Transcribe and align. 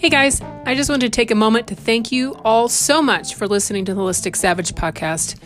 Hey 0.00 0.08
guys, 0.08 0.40
I 0.64 0.74
just 0.74 0.88
wanted 0.88 1.12
to 1.12 1.14
take 1.14 1.30
a 1.30 1.34
moment 1.34 1.66
to 1.66 1.74
thank 1.74 2.10
you 2.10 2.34
all 2.42 2.70
so 2.70 3.02
much 3.02 3.34
for 3.34 3.46
listening 3.46 3.84
to 3.84 3.92
the 3.92 4.00
Holistic 4.00 4.34
Savage 4.34 4.74
podcast. 4.74 5.38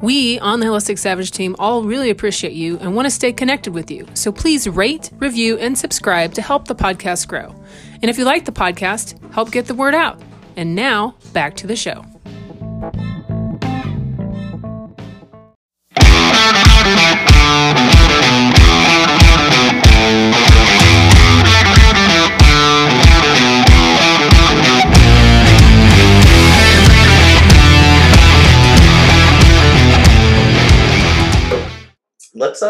We 0.00 0.38
on 0.38 0.60
the 0.60 0.66
Holistic 0.66 0.98
Savage 0.98 1.30
team 1.30 1.56
all 1.58 1.82
really 1.82 2.10
appreciate 2.10 2.52
you 2.52 2.76
and 2.80 2.94
want 2.94 3.06
to 3.06 3.10
stay 3.10 3.32
connected 3.32 3.72
with 3.72 3.90
you. 3.90 4.06
So 4.12 4.30
please 4.30 4.68
rate, 4.68 5.10
review, 5.14 5.56
and 5.56 5.78
subscribe 5.78 6.34
to 6.34 6.42
help 6.42 6.68
the 6.68 6.74
podcast 6.74 7.26
grow. 7.26 7.54
And 8.02 8.10
if 8.10 8.18
you 8.18 8.26
like 8.26 8.44
the 8.44 8.52
podcast, 8.52 9.32
help 9.32 9.50
get 9.50 9.64
the 9.64 9.74
word 9.74 9.94
out. 9.94 10.20
And 10.58 10.74
now, 10.74 11.14
back 11.32 11.56
to 11.56 11.66
the 11.66 11.74
show. 11.74 12.04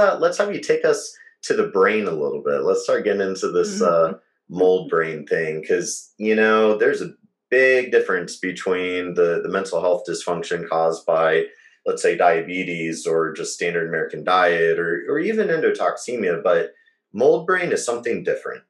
Uh 0.03 0.19
let's 0.21 0.39
have 0.39 0.55
you 0.55 0.61
take 0.61 0.85
us 0.85 1.17
to 1.45 1.55
the 1.55 1.69
brain 1.69 2.07
a 2.07 2.11
little 2.13 2.43
bit. 2.45 2.63
Let's 2.63 2.85
start 2.85 3.05
getting 3.05 3.27
into 3.29 3.51
this 3.51 3.81
Mm-hmm. 3.83 4.15
uh 4.15 4.19
mold 4.49 4.91
brain 4.91 5.25
thing 5.27 5.61
because 5.63 6.13
you 6.19 6.35
know 6.35 6.77
there's 6.77 7.01
a 7.01 7.15
big 7.51 7.91
difference 7.93 8.37
between 8.37 9.15
the 9.15 9.41
the 9.43 9.49
mental 9.49 9.81
health 9.81 10.03
dysfunction 10.09 10.69
caused 10.69 11.07
by 11.07 11.45
let's 11.87 12.03
say 12.03 12.17
diabetes 12.17 13.07
or 13.07 13.33
just 13.33 13.55
standard 13.55 13.89
American 13.89 14.23
diet 14.25 14.79
or 14.79 15.05
or 15.09 15.19
even 15.19 15.49
endotoxemia, 15.49 16.43
but 16.43 16.73
mold 17.13 17.47
brain 17.47 17.73
is 17.73 17.85
something 17.85 18.23
different. 18.25 18.63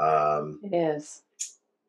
Um, 0.00 0.60
It 0.64 0.74
is. 0.74 1.22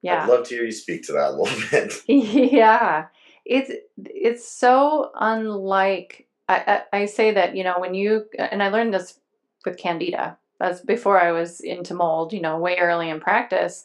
Yeah. 0.01 0.23
I'd 0.23 0.29
love 0.29 0.47
to 0.47 0.55
hear 0.55 0.65
you 0.65 0.71
speak 0.71 1.03
to 1.07 1.13
that 1.13 1.31
a 1.31 1.35
little 1.35 1.61
bit. 1.71 1.93
yeah. 2.07 3.07
It's 3.45 3.71
it's 3.97 4.47
so 4.47 5.11
unlike 5.15 6.24
I, 6.47 6.83
I 6.93 7.05
say 7.05 7.31
that, 7.31 7.55
you 7.55 7.63
know, 7.63 7.75
when 7.79 7.93
you 7.95 8.25
and 8.37 8.61
I 8.61 8.69
learned 8.69 8.93
this 8.93 9.19
with 9.65 9.77
candida. 9.77 10.37
as 10.61 10.81
before 10.81 11.19
I 11.19 11.31
was 11.31 11.59
into 11.59 11.93
mold, 11.93 12.33
you 12.33 12.41
know, 12.41 12.57
way 12.57 12.77
early 12.77 13.09
in 13.09 13.19
practice. 13.19 13.83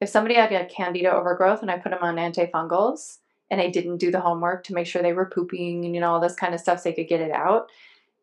If 0.00 0.08
somebody 0.08 0.34
had 0.36 0.52
a 0.52 0.66
candida 0.66 1.12
overgrowth 1.12 1.60
and 1.62 1.70
I 1.70 1.78
put 1.78 1.90
them 1.90 2.02
on 2.02 2.16
antifungals 2.16 3.18
and 3.50 3.60
I 3.60 3.68
didn't 3.68 3.98
do 3.98 4.10
the 4.10 4.20
homework 4.20 4.64
to 4.64 4.74
make 4.74 4.86
sure 4.86 5.02
they 5.02 5.12
were 5.12 5.26
pooping 5.26 5.84
and 5.84 5.94
you 5.94 6.00
know 6.00 6.12
all 6.12 6.20
this 6.20 6.34
kind 6.34 6.54
of 6.54 6.60
stuff 6.60 6.80
so 6.80 6.88
they 6.88 6.94
could 6.94 7.08
get 7.08 7.20
it 7.20 7.32
out, 7.32 7.68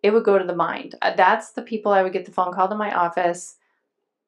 it 0.03 0.11
would 0.11 0.23
go 0.23 0.37
to 0.37 0.45
the 0.45 0.55
mind. 0.55 0.95
Uh, 1.01 1.13
That's 1.15 1.51
the 1.51 1.61
people 1.61 1.91
I 1.91 2.03
would 2.03 2.13
get 2.13 2.25
the 2.25 2.31
phone 2.31 2.53
call 2.53 2.69
to 2.69 2.75
my 2.75 2.93
office. 2.93 3.57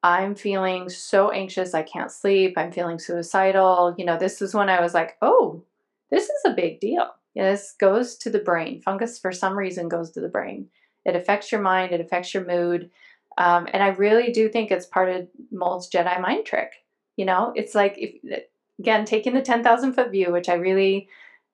I'm 0.02 0.34
feeling 0.34 0.88
so 0.88 1.30
anxious, 1.30 1.74
I 1.74 1.82
can't 1.82 2.10
sleep. 2.12 2.54
I'm 2.56 2.72
feeling 2.72 2.98
suicidal. 2.98 3.94
You 3.98 4.04
know, 4.04 4.16
this 4.18 4.40
is 4.42 4.54
when 4.54 4.68
I 4.68 4.80
was 4.80 4.94
like, 4.94 5.16
oh, 5.22 5.62
this 6.10 6.24
is 6.24 6.42
a 6.46 6.54
big 6.54 6.80
deal. 6.80 7.08
You 7.34 7.42
know, 7.42 7.50
this 7.50 7.74
goes 7.78 8.16
to 8.18 8.30
the 8.30 8.38
brain. 8.38 8.80
Fungus, 8.80 9.18
for 9.18 9.32
some 9.32 9.56
reason, 9.56 9.88
goes 9.88 10.10
to 10.12 10.20
the 10.20 10.28
brain. 10.28 10.68
It 11.04 11.16
affects 11.16 11.52
your 11.52 11.60
mind, 11.60 11.92
it 11.92 12.00
affects 12.00 12.34
your 12.34 12.44
mood. 12.44 12.90
Um, 13.36 13.68
and 13.72 13.82
I 13.82 13.88
really 13.88 14.32
do 14.32 14.48
think 14.48 14.70
it's 14.70 14.86
part 14.86 15.08
of 15.08 15.28
mold's 15.52 15.88
Jedi 15.88 16.20
mind 16.20 16.44
trick. 16.44 16.72
You 17.16 17.24
know, 17.24 17.52
it's 17.54 17.74
like, 17.74 17.94
if, 17.96 18.42
again, 18.78 19.04
taking 19.04 19.34
the 19.34 19.42
10,000 19.42 19.92
foot 19.92 20.10
view, 20.10 20.32
which 20.32 20.48
I 20.48 20.54
really, 20.54 21.08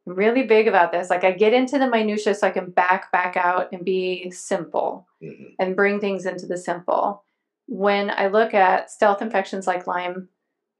really 0.06 0.42
big 0.44 0.66
about 0.68 0.92
this. 0.92 1.10
Like, 1.10 1.24
I 1.24 1.32
get 1.32 1.52
into 1.52 1.78
the 1.78 1.88
minutia 1.88 2.34
so 2.34 2.46
I 2.46 2.50
can 2.50 2.70
back, 2.70 3.12
back 3.12 3.36
out 3.36 3.72
and 3.72 3.84
be 3.84 4.30
simple 4.30 5.06
Mhm. 5.22 5.54
and 5.58 5.76
bring 5.76 6.00
things 6.00 6.26
into 6.26 6.46
the 6.46 6.56
simple. 6.56 7.22
When 7.66 8.10
I 8.10 8.26
look 8.28 8.54
at 8.54 8.90
stealth 8.90 9.22
infections 9.22 9.66
like 9.66 9.86
Lyme 9.86 10.28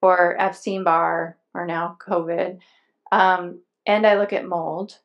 or 0.02 0.40
Epstein 0.40 0.84
Barr 0.84 1.38
or 1.54 1.64
now 1.66 1.96
COVID, 2.00 2.58
um, 3.12 3.60
and 3.86 4.06
I 4.06 4.18
look 4.18 4.32
at 4.32 4.46
mold, 4.46 4.98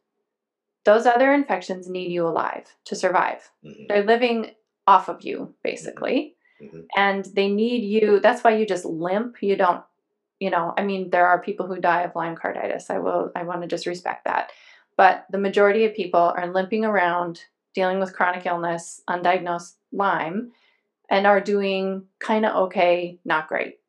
those 0.86 1.06
other 1.06 1.34
infections 1.34 1.90
need 1.90 2.12
you 2.12 2.28
alive 2.28 2.76
to 2.86 2.96
survive. 2.96 3.52
Mhm. 3.64 3.88
They're 3.88 4.04
living 4.04 4.56
off 4.88 5.10
of 5.10 5.22
you, 5.22 5.54
basically, 5.64 6.36
Mhm. 6.62 6.88
and 6.96 7.26
they 7.26 7.50
need 7.50 7.84
you. 7.84 8.20
That's 8.20 8.44
why 8.44 8.52
you 8.56 8.66
just 8.66 8.86
limp. 8.86 9.44
You 9.44 9.56
don't, 9.56 9.84
you 10.40 10.50
know, 10.50 10.74
I 10.78 10.84
mean, 10.84 11.10
there 11.10 11.28
are 11.28 11.42
people 11.42 11.68
who 11.68 11.80
die 11.80 12.04
of 12.04 12.16
Lyme 12.16 12.36
carditis. 12.36 12.90
I 12.90 13.00
will, 13.00 13.32
I 13.36 13.44
want 13.44 13.62
to 13.62 13.68
just 13.68 13.86
respect 13.86 14.26
that. 14.26 14.52
But 14.98 15.26
the 15.30 15.38
majority 15.38 15.86
of 15.86 15.94
people 15.94 16.20
are 16.20 16.48
limping 16.48 16.84
around, 16.86 17.46
dealing 17.74 18.00
with 18.00 18.16
chronic 18.16 18.46
illness, 18.46 19.02
undiagnosed 19.10 19.76
Lyme, 19.92 20.52
and 21.10 21.26
are 21.28 21.42
doing 21.42 22.08
kind 22.20 22.46
of 22.46 22.56
okay, 22.56 23.20
not 23.26 23.48
great. 23.48 23.80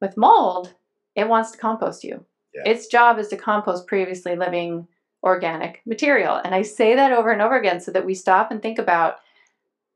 With 0.00 0.16
mold, 0.16 0.74
it 1.14 1.28
wants 1.28 1.50
to 1.52 1.58
compost 1.58 2.04
you. 2.04 2.24
Yeah. 2.54 2.62
Its 2.70 2.86
job 2.86 3.18
is 3.18 3.28
to 3.28 3.36
compost 3.36 3.86
previously 3.86 4.36
living 4.36 4.88
organic 5.22 5.82
material. 5.86 6.36
And 6.36 6.54
I 6.54 6.62
say 6.62 6.94
that 6.96 7.12
over 7.12 7.30
and 7.30 7.42
over 7.42 7.56
again 7.56 7.80
so 7.80 7.92
that 7.92 8.06
we 8.06 8.14
stop 8.14 8.50
and 8.50 8.62
think 8.62 8.78
about 8.78 9.16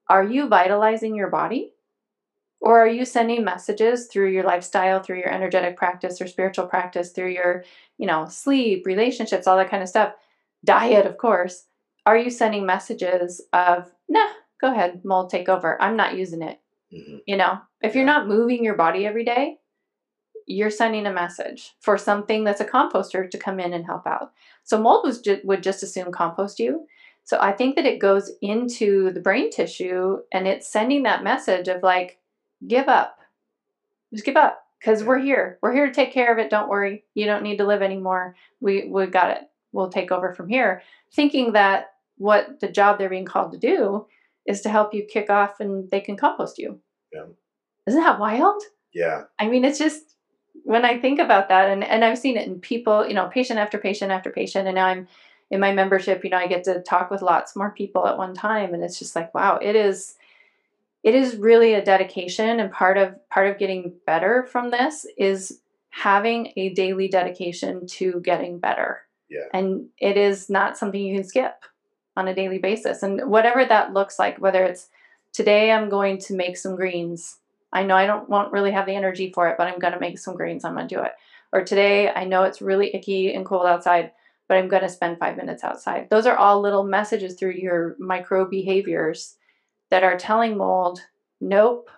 are 0.08 0.24
you 0.24 0.48
vitalizing 0.48 1.14
your 1.14 1.28
body? 1.30 1.72
Or 2.60 2.78
are 2.80 2.88
you 2.88 3.04
sending 3.04 3.44
messages 3.44 4.06
through 4.06 4.30
your 4.30 4.44
lifestyle, 4.44 5.00
through 5.02 5.18
your 5.18 5.28
energetic 5.30 5.76
practice 5.76 6.20
or 6.20 6.26
spiritual 6.26 6.66
practice, 6.66 7.10
through 7.10 7.30
your, 7.30 7.64
you 7.98 8.06
know, 8.06 8.26
sleep, 8.28 8.86
relationships, 8.86 9.46
all 9.46 9.56
that 9.58 9.70
kind 9.70 9.82
of 9.82 9.88
stuff, 9.88 10.14
diet, 10.64 11.06
of 11.06 11.18
course? 11.18 11.66
Are 12.06 12.16
you 12.16 12.30
sending 12.30 12.64
messages 12.64 13.42
of, 13.52 13.92
nah, 14.08 14.28
go 14.60 14.70
ahead, 14.72 15.04
mold, 15.04 15.30
take 15.30 15.48
over. 15.48 15.80
I'm 15.80 15.96
not 15.96 16.16
using 16.16 16.42
it. 16.42 16.60
Mhm. 16.92 17.20
You 17.26 17.36
know, 17.36 17.60
if 17.82 17.94
you're 17.94 18.04
not 18.06 18.28
moving 18.28 18.64
your 18.64 18.74
body 18.76 19.06
every 19.06 19.24
day, 19.24 19.58
you're 20.46 20.70
sending 20.70 21.06
a 21.06 21.12
message 21.12 21.74
for 21.80 21.96
something 21.96 22.44
that's 22.44 22.60
a 22.60 22.66
composter 22.66 23.30
to 23.30 23.38
come 23.38 23.60
in 23.60 23.72
and 23.72 23.84
help 23.84 24.06
out. 24.06 24.32
So 24.62 24.80
mold 24.80 25.04
was 25.04 25.20
ju- 25.20 25.40
would 25.44 25.62
just 25.62 25.82
assume 25.82 26.12
compost 26.12 26.58
you. 26.58 26.86
So 27.24 27.38
I 27.40 27.52
think 27.52 27.76
that 27.76 27.86
it 27.86 27.98
goes 27.98 28.30
into 28.42 29.10
the 29.12 29.20
brain 29.20 29.50
tissue 29.50 30.18
and 30.32 30.46
it's 30.46 30.68
sending 30.68 31.04
that 31.04 31.24
message 31.24 31.68
of 31.68 31.82
like, 31.82 32.18
give 32.66 32.88
up, 32.88 33.18
just 34.12 34.26
give 34.26 34.36
up 34.36 34.64
because 34.78 35.02
we're 35.02 35.18
here. 35.18 35.58
We're 35.62 35.72
here 35.72 35.86
to 35.86 35.92
take 35.92 36.12
care 36.12 36.30
of 36.32 36.38
it. 36.38 36.50
Don't 36.50 36.68
worry. 36.68 37.04
You 37.14 37.24
don't 37.24 37.42
need 37.42 37.56
to 37.58 37.66
live 37.66 37.80
anymore. 37.80 38.36
We 38.60 38.88
we 38.88 39.06
got 39.06 39.30
it. 39.30 39.42
We'll 39.72 39.88
take 39.88 40.12
over 40.12 40.34
from 40.34 40.48
here. 40.48 40.82
Thinking 41.12 41.52
that 41.52 41.94
what 42.18 42.60
the 42.60 42.68
job 42.68 42.98
they're 42.98 43.08
being 43.08 43.24
called 43.24 43.52
to 43.52 43.58
do 43.58 44.06
is 44.46 44.60
to 44.60 44.68
help 44.68 44.92
you 44.92 45.04
kick 45.04 45.30
off 45.30 45.60
and 45.60 45.90
they 45.90 46.00
can 46.00 46.16
compost 46.16 46.58
you. 46.58 46.80
Yeah. 47.12 47.24
Isn't 47.86 48.02
that 48.02 48.20
wild? 48.20 48.62
Yeah. 48.92 49.24
I 49.38 49.48
mean, 49.48 49.64
it's 49.64 49.78
just 49.78 50.16
when 50.62 50.84
I 50.84 50.98
think 50.98 51.18
about 51.18 51.48
that, 51.48 51.68
and, 51.68 51.82
and 51.82 52.04
I've 52.04 52.18
seen 52.18 52.36
it 52.36 52.46
in 52.46 52.60
people, 52.60 53.06
you 53.06 53.14
know, 53.14 53.26
patient 53.28 53.58
after 53.58 53.78
patient 53.78 54.12
after 54.12 54.30
patient, 54.30 54.66
and 54.66 54.76
now 54.76 54.86
I'm 54.86 55.08
in 55.50 55.60
my 55.60 55.72
membership, 55.72 56.24
you 56.24 56.30
know, 56.30 56.38
I 56.38 56.46
get 56.46 56.64
to 56.64 56.80
talk 56.80 57.10
with 57.10 57.22
lots 57.22 57.54
more 57.54 57.70
people 57.70 58.06
at 58.06 58.16
one 58.16 58.34
time, 58.34 58.72
and 58.72 58.82
it's 58.82 58.98
just 58.98 59.14
like, 59.14 59.34
wow, 59.34 59.58
it 59.60 59.76
is, 59.76 60.14
it 61.02 61.14
is 61.14 61.36
really 61.36 61.74
a 61.74 61.84
dedication, 61.84 62.60
and 62.60 62.72
part 62.72 62.96
of 62.96 63.14
part 63.28 63.48
of 63.48 63.58
getting 63.58 63.92
better 64.06 64.44
from 64.44 64.70
this 64.70 65.06
is 65.18 65.60
having 65.90 66.52
a 66.56 66.70
daily 66.70 67.08
dedication 67.08 67.86
to 67.86 68.20
getting 68.20 68.58
better. 68.58 69.02
Yeah. 69.28 69.46
And 69.52 69.88
it 69.98 70.16
is 70.16 70.50
not 70.50 70.76
something 70.78 71.00
you 71.00 71.16
can 71.16 71.28
skip 71.28 71.64
on 72.16 72.28
a 72.28 72.34
daily 72.34 72.58
basis, 72.58 73.02
and 73.02 73.28
whatever 73.28 73.64
that 73.64 73.92
looks 73.92 74.18
like, 74.18 74.38
whether 74.38 74.64
it's 74.64 74.88
today 75.32 75.72
I'm 75.72 75.88
going 75.88 76.18
to 76.18 76.34
make 76.34 76.56
some 76.56 76.76
greens 76.76 77.36
I 77.74 77.82
know 77.82 77.96
I 77.96 78.06
don't 78.06 78.28
won't 78.28 78.52
really 78.52 78.70
have 78.70 78.86
the 78.86 78.94
energy 78.94 79.32
for 79.34 79.48
it, 79.48 79.56
but 79.58 79.66
I'm 79.66 79.78
gonna 79.78 80.00
make 80.00 80.18
some 80.18 80.36
greens. 80.36 80.64
I'm 80.64 80.74
gonna 80.74 80.88
do 80.88 81.02
it. 81.02 81.12
Or 81.52 81.64
today 81.64 82.10
I 82.10 82.24
know 82.24 82.44
it's 82.44 82.62
really 82.62 82.94
icky 82.94 83.34
and 83.34 83.44
cold 83.44 83.66
outside, 83.66 84.12
but 84.48 84.56
I'm 84.56 84.68
gonna 84.68 84.88
spend 84.88 85.18
five 85.18 85.36
minutes 85.36 85.64
outside. 85.64 86.08
Those 86.10 86.26
are 86.26 86.36
all 86.36 86.60
little 86.60 86.84
messages 86.84 87.34
through 87.34 87.52
your 87.52 87.96
micro 87.98 88.48
behaviors 88.48 89.36
that 89.90 90.04
are 90.04 90.16
telling 90.16 90.56
mold, 90.56 91.00
nope, 91.40 91.90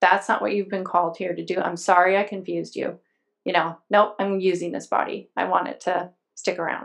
that's 0.00 0.28
not 0.28 0.42
what 0.42 0.54
you've 0.54 0.68
been 0.68 0.84
called 0.84 1.16
here 1.16 1.34
to 1.34 1.44
do. 1.44 1.58
I'm 1.58 1.76
sorry 1.76 2.16
I 2.16 2.24
confused 2.24 2.76
you. 2.76 2.98
You 3.44 3.52
know, 3.52 3.78
nope, 3.90 4.16
I'm 4.18 4.40
using 4.40 4.72
this 4.72 4.86
body. 4.86 5.30
I 5.36 5.44
want 5.44 5.68
it 5.68 5.80
to 5.82 6.10
stick 6.34 6.58
around. 6.58 6.83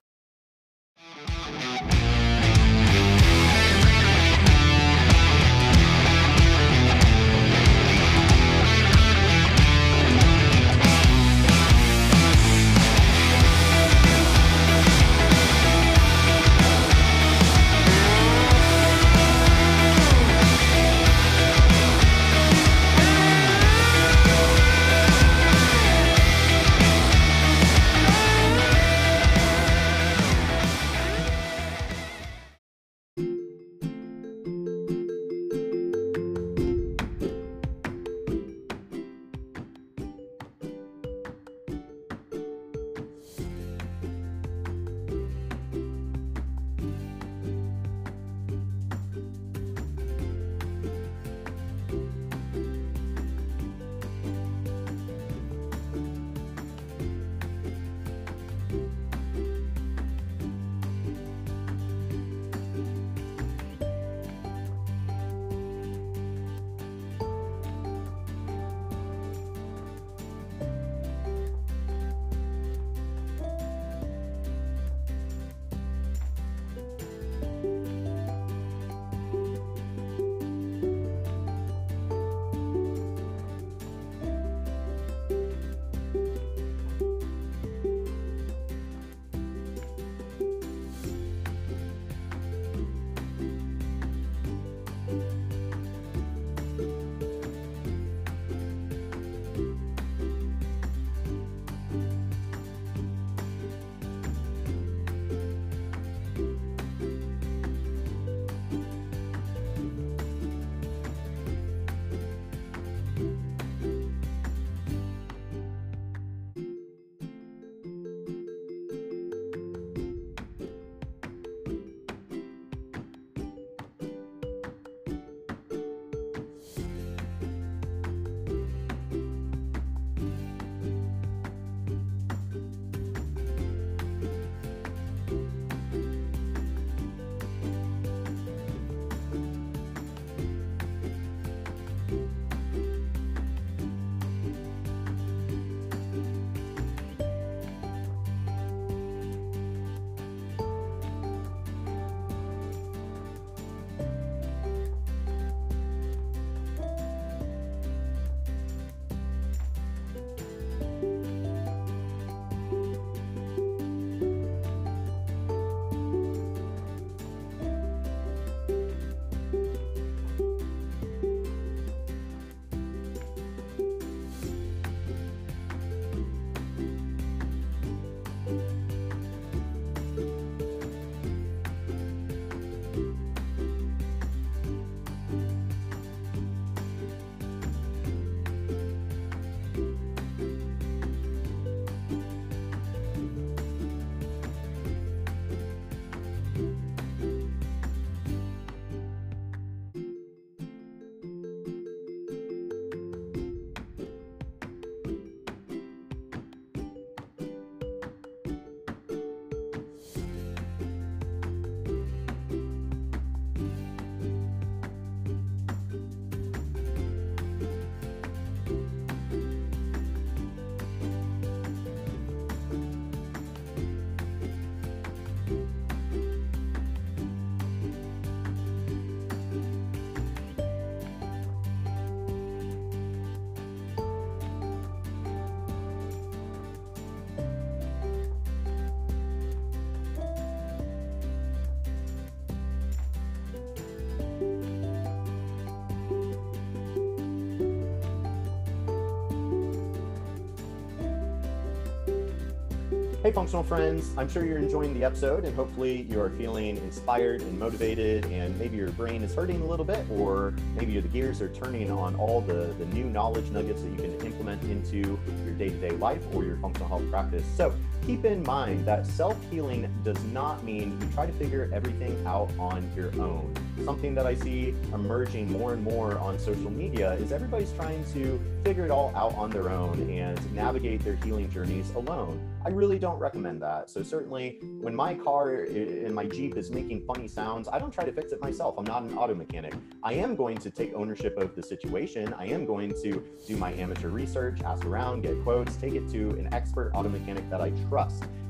Hey, 253.30 253.36
functional 253.36 253.62
friends. 253.62 254.10
I'm 254.18 254.28
sure 254.28 254.44
you're 254.44 254.58
enjoying 254.58 254.96
the 254.96 255.06
episode 255.06 255.46
and 255.46 255.56
hopefully 255.56 256.08
you 256.10 256.20
are 256.20 256.32
feeling 256.32 256.78
inspired 256.78 257.44
and 257.44 257.60
motivated, 257.60 258.26
and 258.26 258.58
maybe 258.58 258.78
your 258.78 258.90
brain 258.90 259.22
is 259.22 259.36
hurting 259.36 259.62
a 259.62 259.66
little 259.66 259.86
bit, 259.86 260.04
or 260.10 260.56
maybe 260.76 261.00
the 261.00 261.08
gears 261.08 261.40
are 261.40 261.50
turning 261.50 261.92
on 261.92 262.16
all 262.16 262.42
the, 262.42 262.74
the 262.80 262.86
new 262.86 263.04
knowledge 263.04 263.52
nuggets 263.52 263.84
that 263.84 263.90
you 263.90 263.98
can 263.98 264.26
implement 264.26 264.64
into 264.64 265.20
your 265.46 265.54
day 265.60 265.70
to 265.70 265.78
day 265.78 265.92
life 265.92 266.24
or 266.34 266.44
your 266.44 266.58
functional 266.58 266.88
health 266.88 267.08
practice. 267.12 267.46
So, 267.56 267.72
keep 268.06 268.26
in 268.26 268.44
mind 268.44 268.86
that 268.86 269.06
self 269.06 269.38
healing 269.50 269.90
does 270.04 270.22
not 270.26 270.64
mean 270.64 271.00
you 271.00 271.08
try 271.14 271.26
to 271.26 271.34
figure 271.34 271.70
everything 271.74 272.16
out 272.26 272.50
on 272.60 272.90
your 272.96 273.14
own. 273.22 273.54
Something 273.86 274.14
that 274.16 274.26
I 274.26 274.36
see 274.36 274.76
emerging 274.94 275.52
more 275.52 275.74
and 275.74 275.84
more 275.84 276.18
on 276.18 276.38
social 276.38 276.70
media 276.70 277.14
is 277.14 277.32
everybody's 277.32 277.72
trying 277.74 278.04
to 278.14 278.40
figure 278.64 278.86
it 278.86 278.92
all 278.92 279.14
out 279.16 279.34
on 279.36 279.50
their 279.50 279.70
own 279.70 280.10
and 280.10 280.54
navigate 280.54 281.04
their 281.04 281.16
healing 281.18 281.50
journeys 281.50 281.92
alone. 281.92 282.40
I 282.66 282.70
really 282.70 283.00
don't 283.00 283.18
recommend 283.20 283.62
that. 283.62 283.90
So, 283.90 284.04
certainly, 284.04 284.60
when 284.82 284.94
my 284.94 285.14
car 285.14 285.52
and 285.52 286.14
my 286.14 286.26
Jeep 286.26 286.58
is 286.58 286.72
making 286.72 287.06
funny 287.06 287.28
sounds, 287.28 287.70
I 287.72 287.80
don't 287.80 287.92
try 287.92 288.04
to 288.04 288.12
fix 288.12 288.32
it 288.34 288.42
myself. 288.42 288.76
I'm 288.78 288.86
not 288.86 289.04
an 289.04 289.18
auto 289.18 289.34
mechanic. 289.34 289.74
I 290.04 290.14
am 290.14 290.36
going 290.36 290.58
to 290.58 290.70
take 290.70 290.94
ownership 290.94 291.38
of 291.38 291.56
the 291.56 291.64
situation. 291.64 292.34
I 292.38 292.48
am 292.48 292.66
going 292.66 292.92
to 293.02 293.24
do 293.48 293.58
my 293.58 293.72
amateur 293.74 294.10
research, 294.10 294.62
ask 294.64 294.86
around, 294.86 295.22
get 295.22 295.42
quotes, 295.44 295.78
take 295.78 295.94
it 295.94 296.10
to 296.10 296.32
an 296.32 296.54
expert 296.54 296.92
auto 296.94 297.10
mechanic 297.10 297.50
that 297.50 297.62
I 297.62 297.70
trust. 297.70 297.89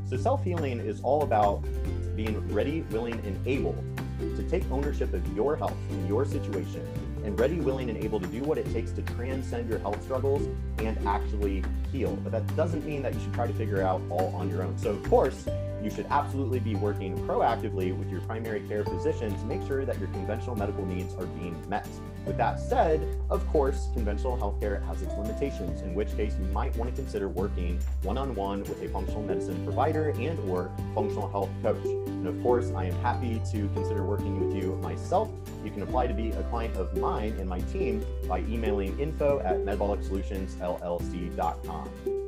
So, 0.09 0.17
self 0.17 0.43
healing 0.43 0.79
is 0.79 1.01
all 1.01 1.23
about 1.23 1.63
being 2.15 2.53
ready, 2.53 2.81
willing, 2.91 3.13
and 3.25 3.47
able 3.47 3.75
to 4.19 4.43
take 4.49 4.69
ownership 4.71 5.13
of 5.13 5.35
your 5.35 5.55
health 5.55 5.77
and 5.91 6.07
your 6.07 6.25
situation 6.25 6.85
and 7.23 7.39
ready, 7.39 7.59
willing, 7.59 7.89
and 7.89 7.97
able 7.97 8.19
to 8.19 8.27
do 8.27 8.41
what 8.41 8.57
it 8.57 8.71
takes 8.73 8.91
to 8.91 9.01
transcend 9.01 9.69
your 9.69 9.79
health 9.79 10.01
struggles 10.03 10.47
and 10.87 11.07
actually 11.07 11.63
heal. 11.91 12.15
But 12.23 12.31
that 12.31 12.55
doesn't 12.55 12.85
mean 12.85 13.01
that 13.03 13.13
you 13.13 13.19
should 13.21 13.33
try 13.33 13.47
to 13.47 13.53
figure 13.53 13.81
out 13.81 14.01
all 14.09 14.33
on 14.35 14.49
your 14.49 14.63
own. 14.63 14.77
So, 14.77 14.91
of 14.91 15.03
course, 15.09 15.45
you 15.83 15.89
should 15.89 16.07
absolutely 16.09 16.59
be 16.59 16.75
working 16.75 17.17
proactively 17.25 17.97
with 17.97 18.09
your 18.09 18.21
primary 18.21 18.59
care 18.61 18.83
physician 18.83 19.37
to 19.37 19.45
make 19.45 19.65
sure 19.65 19.85
that 19.85 19.97
your 19.97 20.09
conventional 20.09 20.55
medical 20.55 20.85
needs 20.85 21.13
are 21.15 21.25
being 21.25 21.57
met. 21.69 21.87
With 22.25 22.37
that 22.37 22.59
said, 22.59 23.01
of 23.29 23.47
course, 23.47 23.87
conventional 23.93 24.37
healthcare 24.37 24.85
has 24.87 25.01
its 25.01 25.13
limitations, 25.13 25.81
in 25.81 25.95
which 25.95 26.15
case 26.17 26.35
you 26.37 26.45
might 26.51 26.75
want 26.75 26.93
to 26.93 27.01
consider 27.01 27.29
working 27.29 27.79
one-on-one 28.03 28.63
with 28.63 28.83
a 28.83 28.89
functional 28.89 29.23
medicine 29.23 29.63
provider 29.63 30.09
and 30.09 30.37
or 30.49 30.69
functional 30.93 31.29
health 31.29 31.49
coach. 31.63 31.83
And 31.83 32.27
of 32.27 32.41
course, 32.43 32.71
I 32.75 32.85
am 32.85 32.95
happy 33.01 33.41
to 33.51 33.69
consider 33.73 34.03
working 34.03 34.45
with 34.45 34.55
you 34.55 34.75
myself. 34.83 35.29
You 35.63 35.71
can 35.71 35.81
apply 35.81 36.07
to 36.07 36.13
be 36.13 36.31
a 36.31 36.43
client 36.43 36.75
of 36.75 36.95
mine 36.97 37.35
and 37.39 37.47
my 37.47 37.61
team 37.61 38.05
by 38.27 38.39
emailing 38.39 38.99
info 38.99 39.39
at 39.39 39.65
metabolicsolutions.llc.com. 40.77 42.18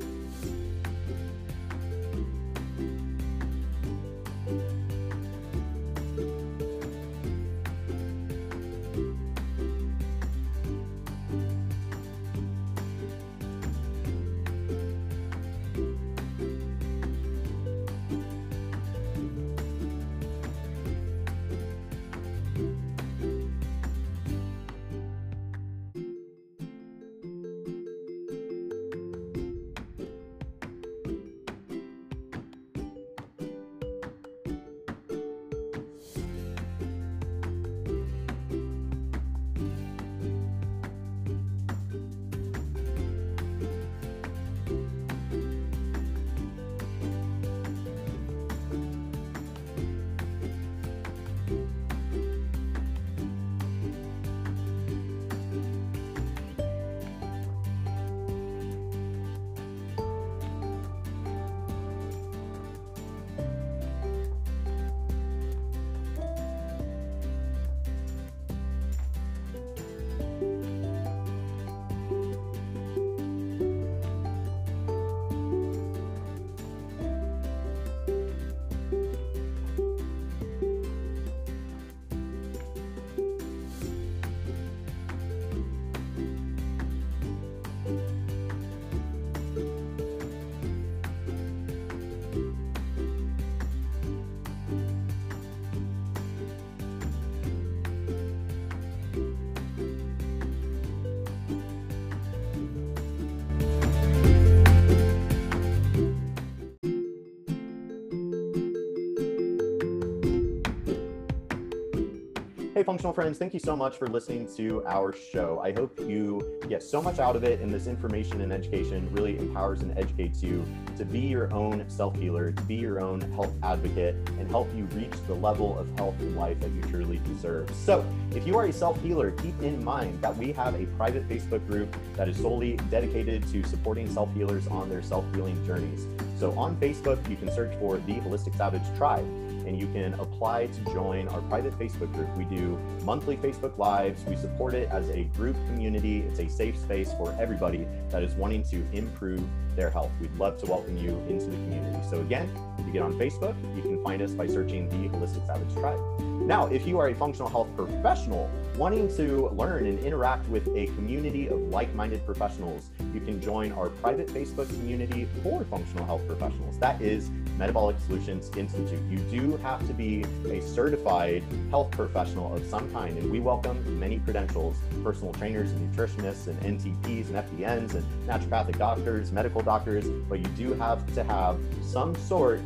Hey, 112.74 112.82
functional 112.82 113.12
friends, 113.12 113.36
thank 113.36 113.52
you 113.52 113.60
so 113.60 113.76
much 113.76 113.98
for 113.98 114.06
listening 114.06 114.48
to 114.56 114.82
our 114.86 115.12
show. 115.12 115.60
I 115.62 115.72
hope 115.72 116.00
you 116.08 116.58
get 116.70 116.82
so 116.82 117.02
much 117.02 117.18
out 117.18 117.36
of 117.36 117.44
it, 117.44 117.60
and 117.60 117.70
this 117.70 117.86
information 117.86 118.40
and 118.40 118.50
education 118.50 119.10
really 119.12 119.36
empowers 119.36 119.82
and 119.82 119.96
educates 119.98 120.42
you 120.42 120.64
to 120.96 121.04
be 121.04 121.18
your 121.18 121.52
own 121.52 121.84
self 121.90 122.16
healer, 122.16 122.50
to 122.50 122.62
be 122.62 122.76
your 122.76 122.98
own 122.98 123.20
health 123.32 123.52
advocate, 123.62 124.14
and 124.38 124.48
help 124.48 124.74
you 124.74 124.84
reach 124.94 125.12
the 125.26 125.34
level 125.34 125.78
of 125.78 125.86
health 125.98 126.18
and 126.20 126.34
life 126.34 126.58
that 126.60 126.70
you 126.70 126.80
truly 126.84 127.20
deserve. 127.26 127.68
So, 127.74 128.06
if 128.34 128.46
you 128.46 128.56
are 128.56 128.64
a 128.64 128.72
self 128.72 128.98
healer, 129.02 129.32
keep 129.32 129.60
in 129.60 129.84
mind 129.84 130.22
that 130.22 130.34
we 130.34 130.50
have 130.52 130.74
a 130.74 130.86
private 130.96 131.28
Facebook 131.28 131.66
group 131.68 131.94
that 132.16 132.26
is 132.26 132.38
solely 132.38 132.78
dedicated 132.90 133.46
to 133.48 133.62
supporting 133.64 134.10
self 134.10 134.32
healers 134.32 134.66
on 134.68 134.88
their 134.88 135.02
self 135.02 135.26
healing 135.34 135.62
journeys. 135.66 136.06
So, 136.38 136.52
on 136.52 136.76
Facebook, 136.76 137.28
you 137.28 137.36
can 137.36 137.52
search 137.52 137.78
for 137.78 137.98
the 137.98 138.14
Holistic 138.14 138.56
Savage 138.56 138.96
Tribe 138.96 139.28
and 139.66 139.78
you 139.78 139.86
can 139.88 140.14
apply 140.14 140.66
to 140.66 140.80
join 140.92 141.28
our 141.28 141.40
private 141.42 141.78
Facebook 141.78 142.12
group. 142.12 142.28
We 142.36 142.44
do 142.44 142.78
monthly 143.04 143.36
Facebook 143.36 143.76
Lives. 143.78 144.24
We 144.24 144.36
support 144.36 144.74
it 144.74 144.88
as 144.90 145.08
a 145.10 145.24
group 145.36 145.56
community. 145.66 146.20
It's 146.20 146.40
a 146.40 146.48
safe 146.48 146.78
space 146.78 147.12
for 147.14 147.36
everybody 147.40 147.86
that 148.10 148.22
is 148.22 148.34
wanting 148.34 148.64
to 148.64 148.84
improve 148.92 149.42
their 149.76 149.90
help. 149.90 150.10
We'd 150.20 150.34
love 150.36 150.58
to 150.58 150.66
welcome 150.66 150.96
you 150.96 151.18
into 151.28 151.46
the 151.46 151.56
community. 151.56 151.98
So, 152.10 152.20
again, 152.20 152.48
if 152.78 152.86
you 152.86 152.92
get 152.92 153.02
on 153.02 153.12
Facebook, 153.14 153.54
you 153.76 153.82
can 153.82 154.02
find 154.02 154.20
us 154.22 154.32
by 154.32 154.46
searching 154.46 154.88
the 154.88 155.08
Holistic 155.16 155.46
Savage 155.46 155.72
Tribe. 155.74 155.98
Now, 156.46 156.66
if 156.66 156.86
you 156.86 156.98
are 156.98 157.08
a 157.08 157.14
functional 157.14 157.48
health 157.48 157.68
professional 157.76 158.50
wanting 158.76 159.14
to 159.16 159.48
learn 159.50 159.86
and 159.86 159.98
interact 160.00 160.48
with 160.48 160.66
a 160.68 160.86
community 160.86 161.48
of 161.48 161.60
like 161.68 161.94
minded 161.94 162.24
professionals, 162.26 162.90
you 163.14 163.20
can 163.20 163.40
join 163.40 163.70
our 163.72 163.90
private 163.90 164.26
Facebook 164.28 164.68
community 164.68 165.28
for 165.42 165.64
functional 165.64 166.04
health 166.04 166.26
professionals. 166.26 166.78
That 166.78 167.00
is 167.00 167.30
Metabolic 167.58 167.96
Solutions 168.06 168.50
Institute. 168.56 169.00
You 169.08 169.18
do 169.18 169.56
have 169.58 169.86
to 169.86 169.94
be 169.94 170.24
a 170.48 170.60
certified 170.62 171.44
health 171.70 171.90
professional 171.92 172.54
of 172.54 172.66
some 172.66 172.90
kind, 172.92 173.16
and 173.18 173.30
we 173.30 173.38
welcome 173.38 174.00
many 174.00 174.18
credentials 174.18 174.76
personal 175.02 175.32
trainers 175.34 175.70
and 175.72 175.94
nutritionists, 175.94 176.46
and 176.46 176.58
NTPs 176.60 177.26
and 177.28 177.36
FDNs, 177.36 177.94
and 177.94 178.04
naturopathic 178.26 178.78
doctors, 178.78 179.32
medical 179.32 179.61
doctors, 179.62 180.08
but 180.28 180.38
you 180.40 180.46
do 180.48 180.74
have 180.74 181.12
to 181.14 181.24
have 181.24 181.58
some 181.82 182.14
sort 182.16 182.60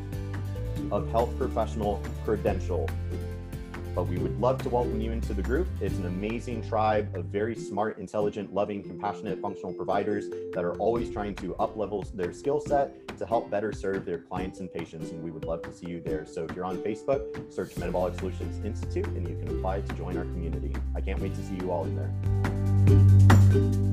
of 0.90 1.08
health 1.10 1.36
professional 1.38 2.02
credential 2.24 2.88
but 3.96 4.06
we 4.08 4.18
would 4.18 4.38
love 4.38 4.62
to 4.62 4.68
welcome 4.68 5.00
you 5.00 5.10
into 5.10 5.32
the 5.32 5.42
group. 5.42 5.66
It's 5.80 5.96
an 5.96 6.04
amazing 6.04 6.68
tribe 6.68 7.16
of 7.16 7.24
very 7.24 7.54
smart, 7.54 7.98
intelligent, 7.98 8.52
loving, 8.52 8.82
compassionate, 8.82 9.40
functional 9.40 9.72
providers 9.72 10.28
that 10.52 10.64
are 10.64 10.74
always 10.74 11.10
trying 11.10 11.34
to 11.36 11.56
up 11.56 11.78
level 11.78 12.04
their 12.12 12.34
skill 12.34 12.60
set 12.60 13.08
to 13.16 13.24
help 13.24 13.50
better 13.50 13.72
serve 13.72 14.04
their 14.04 14.18
clients 14.18 14.60
and 14.60 14.70
patients. 14.70 15.12
And 15.12 15.22
we 15.22 15.30
would 15.30 15.46
love 15.46 15.62
to 15.62 15.72
see 15.72 15.86
you 15.88 16.02
there. 16.02 16.26
So 16.26 16.44
if 16.44 16.54
you're 16.54 16.66
on 16.66 16.76
Facebook, 16.76 17.50
search 17.50 17.74
Metabolic 17.78 18.18
Solutions 18.18 18.62
Institute 18.66 19.06
and 19.06 19.26
you 19.26 19.34
can 19.34 19.48
apply 19.48 19.80
to 19.80 19.94
join 19.94 20.18
our 20.18 20.24
community. 20.24 20.74
I 20.94 21.00
can't 21.00 21.18
wait 21.18 21.34
to 21.34 21.42
see 21.42 21.54
you 21.54 21.72
all 21.72 21.84
in 21.84 21.96
there. 21.96 23.85